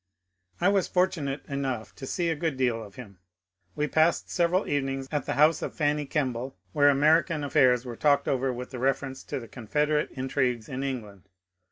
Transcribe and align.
*' 0.33 0.59
I 0.59 0.67
was 0.69 0.87
fortunate 0.87 1.45
enough 1.45 1.93
to 1.97 2.07
see 2.07 2.29
a 2.29 2.35
good 2.35 2.57
deal 2.57 2.81
of 2.81 2.95
him. 2.95 3.19
We 3.75 3.85
passed 3.85 4.31
several 4.31 4.67
evenings 4.67 5.07
at 5.11 5.27
the 5.27 5.33
house 5.35 5.61
of 5.61 5.75
Fanny 5.75 6.07
Kemble, 6.07 6.57
where 6.73 6.89
American 6.89 7.43
affairs 7.43 7.85
were 7.85 7.95
talked 7.95 8.27
over 8.27 8.51
with 8.51 8.73
reference 8.73 9.23
to 9.25 9.39
the 9.39 9.47
Con 9.47 9.67
federate 9.67 10.09
intrigues 10.13 10.67
in 10.67 10.81
England. 10.83 11.29